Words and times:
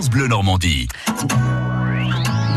France 0.00 0.08
Bleu 0.08 0.28
Normandie. 0.28 0.88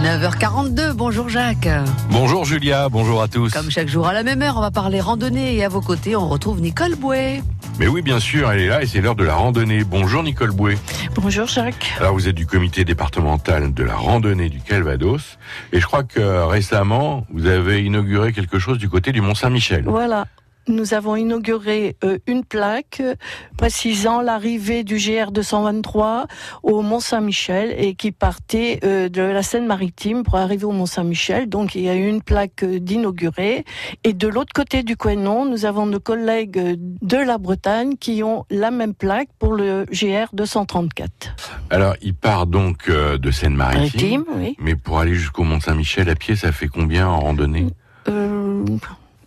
9h42, 0.01 0.93
bonjour 0.93 1.27
Jacques. 1.27 1.67
Bonjour 2.09 2.45
Julia, 2.45 2.87
bonjour 2.87 3.21
à 3.21 3.27
tous. 3.27 3.51
Comme 3.51 3.69
chaque 3.69 3.89
jour 3.89 4.07
à 4.07 4.13
la 4.13 4.23
même 4.23 4.41
heure, 4.41 4.55
on 4.55 4.61
va 4.61 4.71
parler 4.71 5.01
randonnée 5.01 5.57
et 5.57 5.65
à 5.65 5.67
vos 5.67 5.81
côtés, 5.81 6.15
on 6.15 6.29
retrouve 6.29 6.61
Nicole 6.61 6.95
Bouet. 6.95 7.43
Mais 7.79 7.87
oui, 7.89 8.01
bien 8.01 8.21
sûr, 8.21 8.49
elle 8.49 8.61
est 8.61 8.67
là 8.69 8.81
et 8.81 8.85
c'est 8.85 9.01
l'heure 9.01 9.17
de 9.17 9.25
la 9.25 9.35
randonnée. 9.35 9.83
Bonjour 9.83 10.23
Nicole 10.23 10.51
Bouet. 10.51 10.77
Bonjour 11.15 11.45
Jacques. 11.45 11.93
Alors 11.99 12.13
vous 12.13 12.29
êtes 12.29 12.35
du 12.35 12.45
comité 12.45 12.85
départemental 12.85 13.73
de 13.73 13.83
la 13.83 13.95
randonnée 13.95 14.47
du 14.47 14.61
Calvados 14.61 15.37
et 15.73 15.81
je 15.81 15.85
crois 15.85 16.05
que 16.05 16.47
récemment, 16.47 17.27
vous 17.33 17.47
avez 17.47 17.83
inauguré 17.83 18.31
quelque 18.31 18.57
chose 18.57 18.77
du 18.77 18.87
côté 18.87 19.11
du 19.11 19.19
Mont-Saint-Michel. 19.19 19.83
Voilà, 19.85 20.27
nous 20.67 20.93
avons 20.93 21.15
inauguré 21.15 21.97
euh, 22.03 22.17
une 22.27 22.43
plaque 22.43 22.99
euh, 23.01 23.15
précisant 23.57 24.21
l'arrivée 24.21 24.83
du 24.83 24.97
GR 24.97 25.31
223 25.31 26.27
au 26.63 26.81
Mont 26.81 26.99
Saint-Michel 26.99 27.73
et 27.77 27.95
qui 27.95 28.11
partait 28.11 28.79
euh, 28.83 29.09
de 29.09 29.21
la 29.21 29.43
Seine-Maritime 29.43 30.23
pour 30.23 30.35
arriver 30.35 30.65
au 30.65 30.71
Mont 30.71 30.85
Saint-Michel. 30.85 31.49
Donc 31.49 31.75
il 31.75 31.81
y 31.81 31.89
a 31.89 31.95
eu 31.95 32.07
une 32.07 32.21
plaque 32.21 32.63
d'inauguré. 32.63 33.65
Et 34.03 34.13
de 34.13 34.27
l'autre 34.27 34.53
côté 34.53 34.83
du 34.83 34.95
Quénon, 34.95 35.45
nous 35.45 35.65
avons 35.65 35.85
nos 35.85 35.99
collègues 35.99 36.77
de 36.77 37.17
la 37.17 37.37
Bretagne 37.37 37.95
qui 37.97 38.23
ont 38.23 38.45
la 38.49 38.71
même 38.71 38.93
plaque 38.93 39.29
pour 39.39 39.53
le 39.53 39.85
GR 39.91 40.33
234. 40.33 41.35
Alors 41.69 41.95
il 42.01 42.13
part 42.13 42.47
donc 42.47 42.89
de 42.89 43.31
Seine-Maritime, 43.31 44.25
oui. 44.35 44.55
mais 44.59 44.75
pour 44.75 44.99
aller 44.99 45.15
jusqu'au 45.15 45.43
Mont 45.43 45.59
Saint-Michel 45.59 46.09
à 46.09 46.15
pied, 46.15 46.35
ça 46.35 46.51
fait 46.51 46.67
combien 46.67 47.07
en 47.07 47.19
randonnée? 47.19 47.67
Euh, 48.07 48.63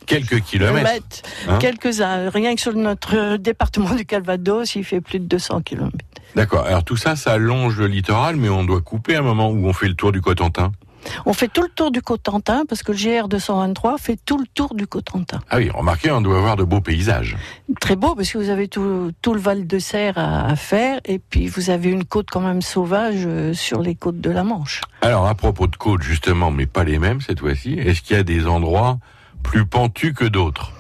quelques 0.06 0.40
kilomètres. 0.40 1.22
Hein 1.48 1.58
Quelques-uns. 1.58 2.30
Rien 2.30 2.54
que 2.54 2.60
sur 2.60 2.74
notre 2.74 3.36
département 3.36 3.94
du 3.94 4.06
Calvados, 4.06 4.74
il 4.74 4.84
fait 4.84 5.00
plus 5.00 5.20
de 5.20 5.26
200 5.26 5.62
kilomètres. 5.62 5.98
D'accord. 6.34 6.66
Alors 6.66 6.84
tout 6.84 6.96
ça, 6.96 7.16
ça 7.16 7.38
longe 7.38 7.78
le 7.78 7.86
littoral, 7.86 8.36
mais 8.36 8.48
on 8.48 8.64
doit 8.64 8.80
couper 8.80 9.16
un 9.16 9.22
moment 9.22 9.50
où 9.50 9.66
on 9.66 9.72
fait 9.72 9.88
le 9.88 9.94
tour 9.94 10.12
du 10.12 10.20
Cotentin. 10.20 10.72
On 11.24 11.32
fait 11.32 11.48
tout 11.48 11.62
le 11.62 11.68
tour 11.68 11.90
du 11.90 12.02
Cotentin 12.02 12.64
parce 12.68 12.82
que 12.82 12.92
le 12.92 12.98
GR 12.98 13.28
223 13.28 13.98
fait 13.98 14.18
tout 14.24 14.38
le 14.38 14.46
tour 14.54 14.74
du 14.74 14.86
Cotentin. 14.86 15.40
Ah 15.50 15.58
oui, 15.58 15.70
remarquez, 15.72 16.10
on 16.10 16.20
doit 16.20 16.36
avoir 16.36 16.56
de 16.56 16.64
beaux 16.64 16.80
paysages. 16.80 17.36
Très 17.80 17.96
beau 17.96 18.14
parce 18.14 18.30
que 18.32 18.38
vous 18.38 18.50
avez 18.50 18.68
tout, 18.68 19.12
tout 19.22 19.34
le 19.34 19.40
Val 19.40 19.66
de 19.66 19.78
Serre 19.78 20.18
à, 20.18 20.46
à, 20.46 20.56
faire 20.56 21.00
et 21.04 21.18
puis 21.18 21.46
vous 21.46 21.70
avez 21.70 21.90
une 21.90 22.04
côte 22.04 22.28
quand 22.30 22.40
même 22.40 22.62
sauvage 22.62 23.24
euh, 23.26 23.54
sur 23.54 23.80
les 23.82 23.94
côtes 23.94 24.20
de 24.20 24.30
la 24.30 24.44
Manche. 24.44 24.80
Alors 25.02 25.26
à 25.26 25.34
propos 25.34 25.66
de 25.66 25.76
côtes 25.76 26.02
justement, 26.02 26.50
mais 26.50 26.66
pas 26.66 26.84
les 26.84 26.98
mêmes 26.98 27.20
cette 27.20 27.40
fois-ci, 27.40 27.74
est-ce 27.74 28.02
qu'il 28.02 28.16
y 28.16 28.18
a 28.18 28.24
des 28.24 28.46
endroits 28.46 28.98
plus 29.46 29.64
pentu 29.64 30.12
que 30.12 30.24
d'autres. 30.24 30.72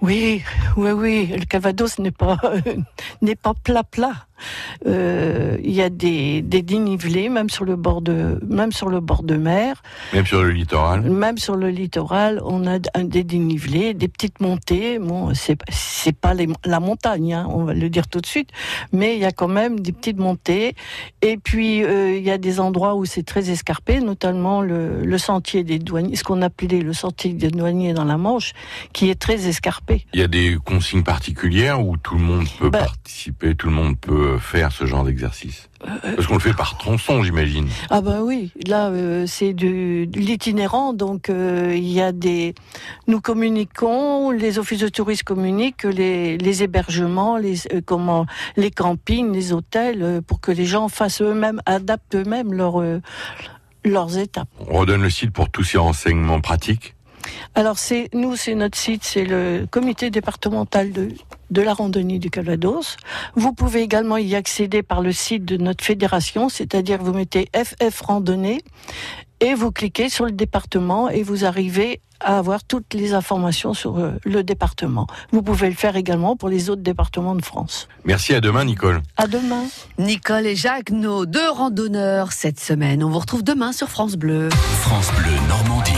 Oui, 0.00 0.42
oui, 0.76 0.90
oui. 0.90 1.26
Le 1.26 1.44
Calvados 1.44 1.98
n'est 1.98 2.10
pas 2.10 2.38
n'est 3.22 3.36
pas 3.36 3.54
plat 3.54 3.82
plat. 3.82 4.26
Euh, 4.86 5.56
il 5.62 5.72
y 5.72 5.82
a 5.82 5.90
des, 5.90 6.42
des 6.42 6.62
dénivelés, 6.62 7.28
même 7.28 7.50
sur 7.50 7.64
le 7.64 7.76
bord 7.76 8.02
de, 8.02 8.40
même 8.46 8.72
sur 8.72 8.88
le 8.88 9.00
bord 9.00 9.22
de 9.22 9.36
mer. 9.36 9.82
Même 10.12 10.26
sur 10.26 10.42
le 10.42 10.50
littoral. 10.50 11.02
Même 11.02 11.38
sur 11.38 11.56
le 11.56 11.70
littoral, 11.70 12.40
on 12.44 12.66
a 12.66 12.78
des 12.78 13.24
dénivelés, 13.24 13.94
des 13.94 14.08
petites 14.08 14.40
montées. 14.40 14.98
Bon, 14.98 15.32
c'est 15.34 15.58
c'est 15.70 16.16
pas 16.16 16.34
les, 16.34 16.48
la 16.64 16.80
montagne, 16.80 17.34
hein, 17.34 17.46
on 17.50 17.64
va 17.64 17.74
le 17.74 17.88
dire 17.88 18.08
tout 18.08 18.20
de 18.20 18.26
suite, 18.26 18.50
mais 18.92 19.16
il 19.16 19.20
y 19.20 19.24
a 19.24 19.32
quand 19.32 19.48
même 19.48 19.80
des 19.80 19.92
petites 19.92 20.18
montées. 20.18 20.74
Et 21.22 21.36
puis 21.36 21.82
euh, 21.84 22.16
il 22.16 22.24
y 22.24 22.30
a 22.30 22.38
des 22.38 22.60
endroits 22.60 22.94
où 22.94 23.04
c'est 23.04 23.22
très 23.22 23.50
escarpé, 23.50 24.00
notamment 24.00 24.60
le, 24.60 25.04
le 25.04 25.18
sentier 25.18 25.64
des 25.64 25.78
douaniers, 25.78 26.16
ce 26.16 26.24
qu'on 26.24 26.42
appelait 26.42 26.80
le 26.80 26.92
sentier 26.92 27.32
des 27.32 27.50
douaniers 27.50 27.94
dans 27.94 28.04
la 28.04 28.16
Manche, 28.16 28.52
qui 28.92 29.10
est 29.10 29.18
très 29.18 29.46
escarpé. 29.48 30.06
Il 30.12 30.20
y 30.20 30.22
a 30.22 30.28
des 30.28 30.56
consignes 30.64 31.02
particulières 31.02 31.84
où 31.84 31.96
tout 31.96 32.16
le 32.16 32.24
monde 32.24 32.46
peut 32.58 32.70
bah, 32.70 32.80
participer, 32.80 33.54
tout 33.54 33.68
le 33.68 33.74
monde 33.74 33.98
peut 33.98 34.23
faire 34.38 34.72
ce 34.72 34.86
genre 34.86 35.04
d'exercice 35.04 35.68
Parce 36.02 36.26
qu'on 36.26 36.34
le 36.34 36.40
fait 36.40 36.54
par 36.54 36.76
tronçon, 36.78 37.22
j'imagine. 37.22 37.68
Ah 37.90 38.00
bah 38.00 38.20
oui, 38.22 38.52
là 38.66 38.88
euh, 38.88 39.26
c'est 39.26 39.52
de, 39.52 40.06
l'itinérant, 40.14 40.92
donc 40.92 41.30
euh, 41.30 41.72
il 41.74 41.90
y 41.90 42.00
a 42.00 42.12
des. 42.12 42.54
Nous 43.06 43.20
communiquons, 43.20 44.30
les 44.30 44.58
offices 44.58 44.80
de 44.80 44.88
tourisme 44.88 45.24
communiquent 45.24 45.84
les, 45.84 46.38
les 46.38 46.62
hébergements, 46.62 47.36
les 47.36 47.66
euh, 47.72 47.80
comment, 47.84 48.26
les 48.56 48.70
campings, 48.70 49.32
les 49.32 49.52
hôtels, 49.52 50.22
pour 50.26 50.40
que 50.40 50.52
les 50.52 50.66
gens 50.66 50.88
fassent 50.88 51.22
eux-mêmes, 51.22 51.60
adaptent 51.66 52.14
eux-mêmes 52.14 52.52
leur, 52.52 52.82
leurs 53.84 54.18
étapes. 54.18 54.48
On 54.68 54.78
redonne 54.78 55.02
le 55.02 55.10
site 55.10 55.32
pour 55.32 55.50
tous 55.50 55.64
ces 55.64 55.78
renseignements 55.78 56.40
pratiques. 56.40 56.93
Alors 57.54 57.78
c'est 57.78 58.08
nous, 58.12 58.36
c'est 58.36 58.54
notre 58.54 58.78
site, 58.78 59.04
c'est 59.04 59.24
le 59.24 59.66
comité 59.70 60.10
départemental 60.10 60.92
de, 60.92 61.08
de 61.50 61.62
la 61.62 61.74
randonnée 61.74 62.18
du 62.18 62.30
Calvados. 62.30 62.96
Vous 63.34 63.52
pouvez 63.52 63.82
également 63.82 64.16
y 64.16 64.34
accéder 64.34 64.82
par 64.82 65.00
le 65.00 65.12
site 65.12 65.44
de 65.44 65.56
notre 65.56 65.84
fédération, 65.84 66.48
c'est-à-dire 66.48 67.02
vous 67.02 67.12
mettez 67.12 67.48
FF 67.54 68.00
randonnée 68.00 68.62
et 69.40 69.54
vous 69.54 69.72
cliquez 69.72 70.08
sur 70.08 70.24
le 70.24 70.32
département 70.32 71.08
et 71.08 71.22
vous 71.22 71.44
arrivez 71.44 72.00
à 72.20 72.38
avoir 72.38 72.64
toutes 72.64 72.94
les 72.94 73.12
informations 73.12 73.74
sur 73.74 73.98
le 74.24 74.42
département. 74.42 75.06
Vous 75.32 75.42
pouvez 75.42 75.68
le 75.68 75.74
faire 75.74 75.96
également 75.96 76.36
pour 76.36 76.48
les 76.48 76.70
autres 76.70 76.82
départements 76.82 77.34
de 77.34 77.44
France. 77.44 77.88
Merci, 78.04 78.34
à 78.34 78.40
demain 78.40 78.64
Nicole. 78.64 79.02
À 79.16 79.26
demain. 79.26 79.64
Nicole 79.98 80.46
et 80.46 80.56
Jacques, 80.56 80.90
nos 80.90 81.26
deux 81.26 81.50
randonneurs 81.50 82.32
cette 82.32 82.60
semaine. 82.60 83.04
On 83.04 83.10
vous 83.10 83.18
retrouve 83.18 83.44
demain 83.44 83.72
sur 83.72 83.88
France 83.88 84.16
Bleu. 84.16 84.48
France 84.50 85.10
Bleu 85.18 85.32
Normandie. 85.48 85.92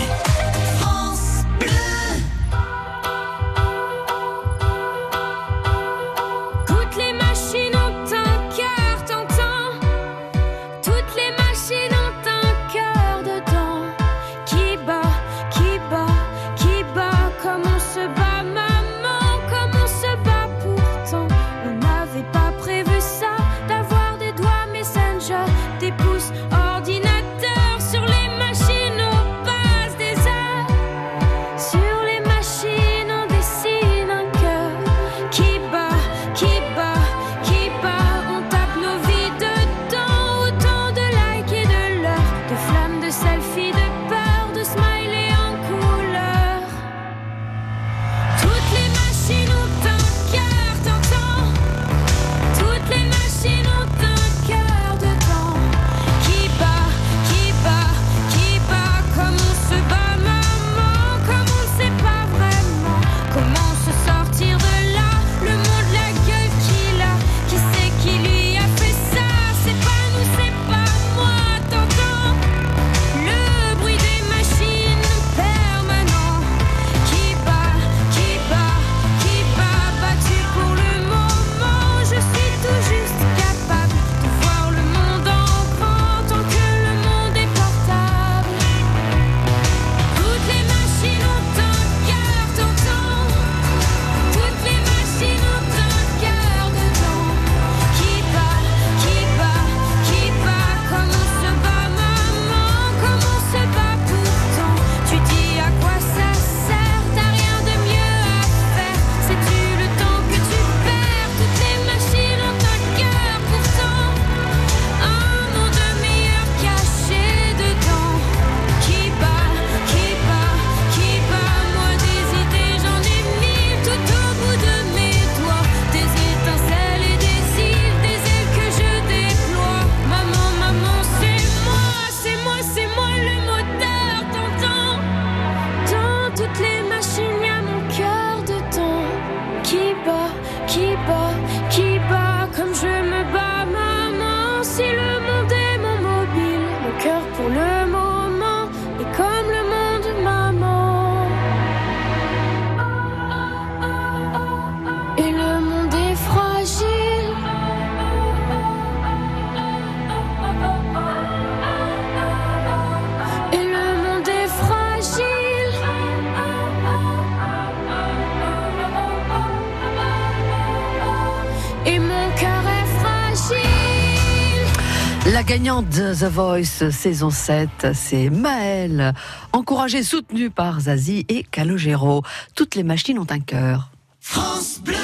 La 175.33 175.43
gagnante 175.43 175.89
de 175.89 176.15
The 176.15 176.31
Voice 176.31 176.91
saison 176.91 177.31
7, 177.31 177.89
c'est 177.95 178.31
Maëlle, 178.31 179.13
encouragée, 179.53 180.05
soutenue 180.05 180.51
par 180.51 180.79
Zazie 180.81 181.27
et 181.29 181.43
Calogero. 181.43 182.23
Toutes 182.55 182.77
les 182.77 182.85
machines 182.85 183.19
ont 183.19 183.27
un 183.31 183.41
cœur. 183.41 183.91
France 184.21 184.81
Bleu 184.85 184.95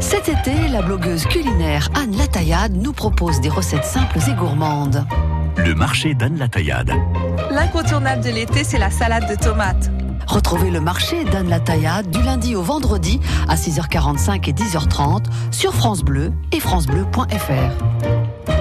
Cet 0.00 0.28
été, 0.28 0.68
la 0.68 0.82
blogueuse 0.82 1.24
culinaire 1.24 1.88
Anne 1.94 2.18
Lataillade 2.18 2.76
nous 2.76 2.92
propose 2.92 3.40
des 3.40 3.48
recettes 3.48 3.86
simples 3.86 4.18
et 4.28 4.34
gourmandes. 4.34 5.06
Le 5.56 5.74
marché 5.74 6.12
d'Anne 6.12 6.36
Lataillade. 6.36 6.92
L'incontournable 7.50 8.22
de 8.22 8.30
l'été, 8.30 8.62
c'est 8.62 8.78
la 8.78 8.90
salade 8.90 9.26
de 9.30 9.42
tomates. 9.42 9.90
Retrouvez 10.26 10.70
le 10.70 10.80
marché 10.80 11.24
d'Anne 11.24 11.48
Lataillade 11.48 12.10
du 12.10 12.22
lundi 12.22 12.54
au 12.54 12.62
vendredi 12.62 13.20
à 13.48 13.54
6h45 13.54 14.50
et 14.50 14.52
10h30 14.52 15.24
sur 15.50 15.72
France 15.72 16.02
Bleu 16.02 16.30
et 16.52 16.60
francebleu.fr. 16.60 18.57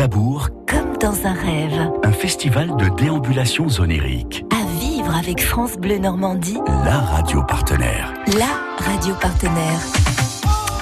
Cabourg, 0.00 0.50
Comme 0.68 0.98
dans 1.00 1.26
un 1.26 1.32
rêve, 1.32 1.90
un 2.04 2.12
festival 2.12 2.76
de 2.76 2.86
déambulation 3.00 3.66
onirique. 3.78 4.44
à 4.52 4.78
vivre 4.78 5.16
avec 5.16 5.42
France 5.42 5.76
Bleu 5.78 5.96
Normandie, 5.96 6.58
La 6.84 6.98
radio 7.00 7.42
partenaire. 7.42 8.12
la 8.38 8.84
radio 8.84 9.14
partenaire. 9.14 9.80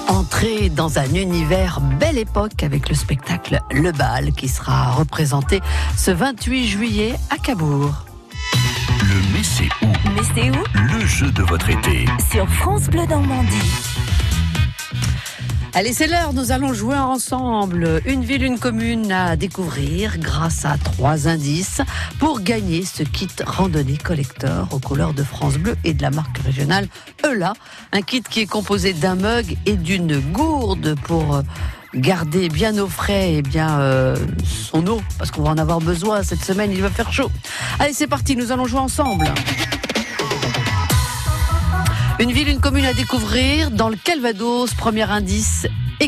Entrez 0.08 0.68
dans 0.68 0.98
un 0.98 1.14
univers 1.14 1.80
belle 2.00 2.18
époque 2.18 2.64
avec 2.64 2.88
le 2.88 2.96
spectacle 2.96 3.60
Le 3.70 3.92
Bal 3.92 4.32
qui 4.32 4.48
sera 4.48 4.90
représenté 4.90 5.60
ce 5.96 6.10
28 6.10 6.66
juillet 6.66 7.14
à 7.30 7.36
Cabourg. 7.38 8.06
Le 9.00 9.32
Mais 9.32 9.44
c'est 9.44 9.68
où? 9.80 9.92
Mais 10.16 10.22
c'est 10.34 10.50
où? 10.50 10.62
Le 10.74 11.06
jeu 11.06 11.30
de 11.30 11.44
votre 11.44 11.70
été. 11.70 12.06
Sur 12.32 12.48
France 12.48 12.88
Bleu 12.88 13.06
Normandie. 13.06 14.02
Allez, 15.76 15.92
c'est 15.92 16.06
l'heure, 16.06 16.32
nous 16.32 16.52
allons 16.52 16.72
jouer 16.72 16.96
ensemble. 16.96 18.00
Une 18.06 18.24
ville, 18.24 18.44
une 18.44 18.60
commune 18.60 19.10
à 19.10 19.34
découvrir 19.34 20.18
grâce 20.18 20.64
à 20.64 20.78
trois 20.78 21.26
indices 21.26 21.80
pour 22.20 22.42
gagner 22.42 22.84
ce 22.84 23.02
kit 23.02 23.26
randonnée 23.44 23.96
collector 23.96 24.68
aux 24.70 24.78
couleurs 24.78 25.14
de 25.14 25.24
France 25.24 25.54
Bleu 25.54 25.74
et 25.82 25.92
de 25.92 26.00
la 26.00 26.10
marque 26.10 26.38
régionale 26.38 26.86
Eula. 27.26 27.54
Un 27.92 28.02
kit 28.02 28.22
qui 28.22 28.42
est 28.42 28.46
composé 28.46 28.92
d'un 28.92 29.16
mug 29.16 29.56
et 29.66 29.74
d'une 29.74 30.20
gourde 30.20 30.94
pour 31.02 31.42
garder 31.92 32.48
bien 32.48 32.78
au 32.78 32.86
frais 32.86 33.34
et 33.34 33.42
bien 33.42 33.80
euh, 33.80 34.16
son 34.44 34.86
eau 34.86 35.00
parce 35.18 35.32
qu'on 35.32 35.42
va 35.42 35.50
en 35.50 35.58
avoir 35.58 35.80
besoin 35.80 36.22
cette 36.22 36.44
semaine, 36.44 36.70
il 36.70 36.82
va 36.82 36.90
faire 36.90 37.12
chaud. 37.12 37.32
Allez, 37.80 37.92
c'est 37.92 38.06
parti, 38.06 38.36
nous 38.36 38.52
allons 38.52 38.66
jouer 38.66 38.80
ensemble. 38.80 39.26
Une 42.20 42.30
ville, 42.30 42.48
une 42.48 42.60
commune 42.60 42.84
à 42.84 42.92
découvrir. 42.92 43.72
Dans 43.72 43.88
le 43.88 43.96
Calvados, 43.96 44.72
premier 44.74 45.02
indice, 45.02 45.66